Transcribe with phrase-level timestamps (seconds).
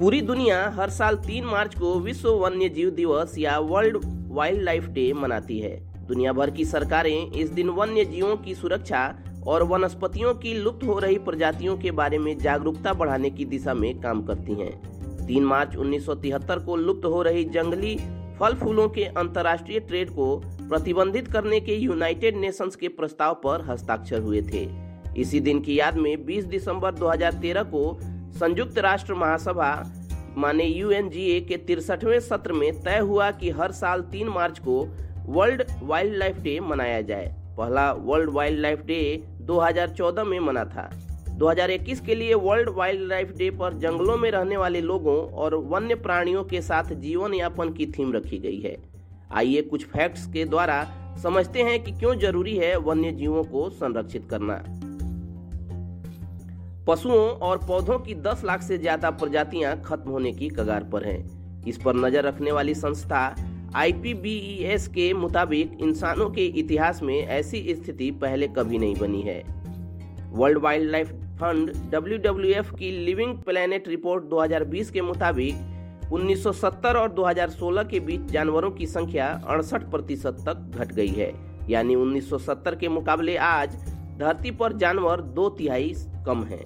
[0.00, 4.84] पूरी दुनिया हर साल तीन मार्च को विश्व वन्य जीव दिवस या वर्ल्ड वाइल्ड लाइफ
[4.84, 10.34] डे मनाती है। दुनिया भर की सरकारें इस दिन वन्य जीवों की सुरक्षा और वनस्पतियों
[10.34, 14.52] की लुप्त हो रही प्रजातियों के बारे में जागरूकता बढ़ाने की दिशा में काम करती
[14.52, 17.96] हैं। तीन मार्च 1973 को लुप्त हो रही जंगली
[18.40, 20.36] फल फूलों के अंतर्राष्ट्रीय ट्रेड को
[20.68, 24.68] प्रतिबंधित करने के यूनाइटेड नेशंस के प्रस्ताव पर हस्ताक्षर हुए थे।
[25.16, 27.98] इसी दिन की याद में 20 दिसंबर 2013 को
[28.34, 29.92] संयुक्त राष्ट्र महासभा,
[30.36, 34.88] माने यूएनजीए के तिरसठवें सत्र में तय हुआ कि हर साल तीन मार्च को
[35.26, 40.90] वर्ल्ड वाइल्ड लाइफ डे मनाया जाए। पहला वर्ल्ड वाइल्ड लाइफ डे 2014 में मना था।
[41.38, 45.94] 2021 के लिए वर्ल्ड वाइल्ड लाइफ डे पर जंगलों में रहने वाले लोगों और वन्य
[45.94, 48.76] प्राणियों के साथ जीवन यापन की थीम रखी गई है।
[49.32, 50.86] आइए कुछ फैक्ट्स के द्वारा
[51.22, 54.64] समझते हैं कि क्यों ज़रूरी है वन्य जीवों को संरक्षित करना।
[56.86, 61.64] पशुओं और पौधों की 10 लाख से ज़्यादा प्रजातियाँ खत्म होने की कगार पर हैं।
[61.66, 63.20] इस पर नज़र रखने वाली संस्था
[63.76, 69.42] आईपीबीईएस के मुताबिक इंसानों के इतिहास में ऐसी स्थिति पहले कभी नहीं बनी है
[70.32, 75.54] world wild life fund W की लिविंग प्लेनेट रिपोर्ट 2020 के मुताबिक
[76.12, 81.32] 1970 और 2016 के बीच जानवरों की संख्या अड़सठ प्रतिशत तक घट गई है
[81.70, 83.76] यानी 1970 के मुकाबले आज
[84.18, 85.92] धरती पर जानवर दो तिहाई
[86.26, 86.62] कम है।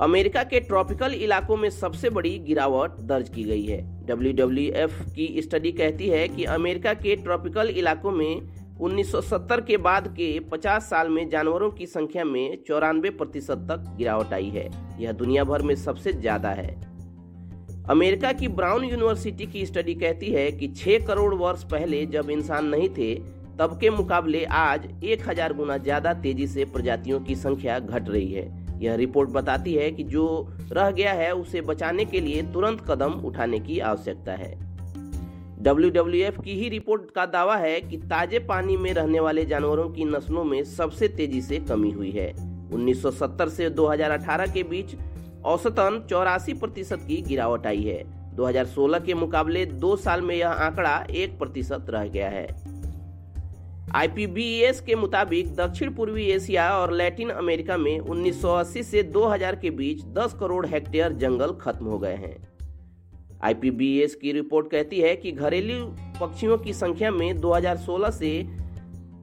[0.00, 5.72] अमेरिका के ट्रॉपिकल इलाकों में सबसे बड़ी गिरावट दर्ज की गई है। डब्ल्यूडब्ल्यूएफ की स्टडी
[5.72, 8.40] कहती है कि अमेरिका के ट्रॉपिकल इलाकों में
[8.80, 14.32] 1970 के बाद के 50 साल में जानवरों की संख्या में चौरानवे प्रतिशत तक गिरावट
[14.32, 14.68] आई है।
[15.00, 16.76] यह दुनिया भर में सबसे ज़्यादा है।
[17.90, 22.66] अमेरिका की ब्राउन यूनिवर्सिटी की स्टडी कहती है कि 6 करोड़ वर्ष पहले जब इंसान
[22.66, 23.12] नहीं थे
[23.58, 28.44] तब के मुकाबले आज 1000 गुना ज़्यादा तेज़ी से प्रजातियों की संख्या घट रही है।
[28.82, 30.26] यह रिपोर्ट बताती है कि जो
[30.72, 34.52] रह गया है, उसे बचाने के लिए तुरंत कदम उठाने की आवश्यकता है।
[35.62, 40.04] डब्ल्यूडब्ल्यूएफ की ही रिपोर्ट का दावा है कि ताजे पानी में रहने वाले जानवरों की
[40.04, 42.32] नस्लों में सबसे तेज़ी से कमी हुई है।
[42.72, 44.96] 1970 से 2018 के बीच
[45.44, 48.02] औसतन चौरासी प्रतिशत की गिरावट आई है।
[48.36, 52.67] 2016 के मुकाबले दो साल में यह आंकड़ा एक प्रतिशत रह गया है।
[53.94, 60.02] आईपीबीएस के मुताबिक दक्षिण पूर्वी एशिया और लैटिन अमेरिका में 1980 से 2000 के बीच
[60.04, 62.36] 10 करोड़ हेक्टेयर जंगल खत्म हो गए हैं।
[63.42, 65.86] आईपीबीएस की रिपोर्ट कहती है कि घरेलू
[66.20, 68.46] पक्षियों की संख्या में 2016 से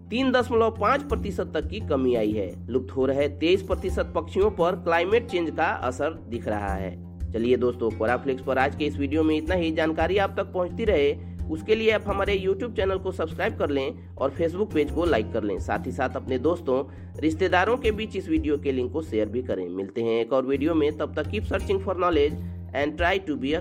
[0.09, 5.27] 3.5 प्रतिशत तक की कमी आई है। लुप्त हो रहे 23 प्रतिशत पक्षियों पर क्लाइमेट
[5.27, 6.91] चेंज का असर दिख रहा है।
[7.33, 10.85] चलिए दोस्तों, कोराफ्लिक्स पर आज के इस वीडियो में इतना ही। जानकारी आप तक पहुँचती
[10.85, 15.05] रहे। उसके लिए आप हमारे यूट्यूब चैनल को सब्सक्राइब कर लें और फेसबुक पेज को
[15.05, 16.83] लाइक कर लें। साथ ही साथ अपने दोस्तों,
[17.21, 20.45] रिश्तेदारों के बीच इस वीडियो के लिंक को शेयर भी करें। मिलते हैं एक और
[20.45, 22.33] वीडियो में। तब तक keep searching for knowledge
[22.75, 23.53] and try to be